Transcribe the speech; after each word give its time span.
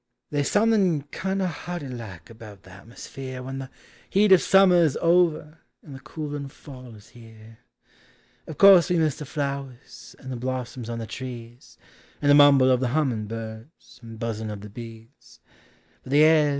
They's 0.31 0.49
something 0.49 1.03
kindo' 1.11 1.45
harty 1.45 1.87
like 1.87 2.31
about 2.31 2.63
the 2.63 2.71
at 2.71 2.87
musfere 2.87 3.43
When 3.45 3.59
the 3.59 3.69
heat 4.09 4.31
of 4.31 4.41
summer 4.41 4.83
's 4.89 4.97
over 4.99 5.59
and 5.83 5.93
the 5.93 5.99
coolin' 5.99 6.47
fall 6.47 6.95
is 6.95 7.09
here— 7.09 7.59
Of 8.47 8.57
course 8.57 8.89
we 8.89 8.97
miss 8.97 9.17
the 9.17 9.27
flowers, 9.27 10.15
and 10.17 10.31
the 10.31 10.37
blossums 10.37 10.89
on 10.89 10.97
the 10.97 11.05
trees, 11.05 11.77
And 12.19 12.31
the 12.31 12.33
mumble 12.33 12.71
of 12.71 12.79
the 12.79 12.87
hummingbirds 12.97 13.99
and 14.01 14.17
buzzin' 14.17 14.49
of 14.49 14.61
the 14.61 14.69
bees; 14.71 15.39
But 16.01 16.13
the 16.13 16.23
air 16.23 16.49